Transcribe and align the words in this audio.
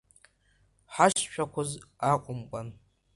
Ҳашшәақәоз 0.93 1.71
акәымкәан… 2.11 2.67